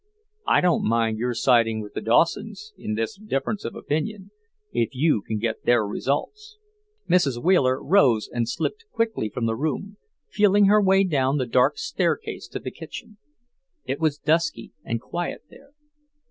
I 0.47 0.61
don't 0.61 0.83
mind 0.83 1.19
your 1.19 1.35
siding 1.35 1.79
with 1.79 1.93
the 1.93 2.01
Dawsons 2.01 2.73
in 2.75 2.95
this 2.95 3.15
difference 3.17 3.63
of 3.63 3.75
opinion, 3.75 4.31
if 4.73 4.95
you 4.95 5.21
can 5.21 5.37
get 5.37 5.63
their 5.63 5.85
results." 5.85 6.57
Mrs. 7.07 7.37
Wheeler 7.39 7.79
rose 7.83 8.27
and 8.27 8.49
slipped 8.49 8.85
quickly 8.91 9.29
from 9.29 9.45
the 9.45 9.55
room, 9.55 9.97
feeling 10.27 10.65
her 10.65 10.81
way 10.81 11.03
down 11.03 11.37
the 11.37 11.45
dark 11.45 11.77
staircase 11.77 12.47
to 12.47 12.57
the 12.59 12.71
kitchen. 12.71 13.17
It 13.85 13.99
was 13.99 14.17
dusky 14.17 14.71
and 14.83 14.99
quiet 14.99 15.43
there. 15.51 15.69